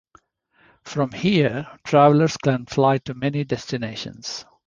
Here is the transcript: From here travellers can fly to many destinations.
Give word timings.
From 0.83 1.11
here 1.11 1.67
travellers 1.83 2.35
can 2.35 2.65
fly 2.65 2.97
to 2.97 3.13
many 3.13 3.43
destinations. 3.43 4.45